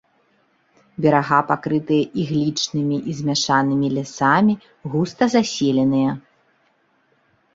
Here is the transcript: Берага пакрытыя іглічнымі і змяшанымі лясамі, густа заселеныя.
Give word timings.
Берага 1.05 1.39
пакрытыя 1.49 2.07
іглічнымі 2.21 2.97
і 3.11 3.13
змяшанымі 3.19 3.87
лясамі, 3.97 4.53
густа 4.93 5.25
заселеныя. 5.35 6.11